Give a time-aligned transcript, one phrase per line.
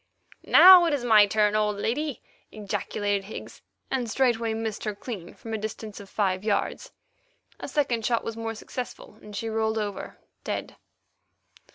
[0.47, 3.61] "Now it is my turn, old lady," ejaculated Higgs,
[3.91, 6.91] and straightway missed her clean from a distance of five yards.
[7.59, 10.75] A second shot was more successful, and she rolled over, dead.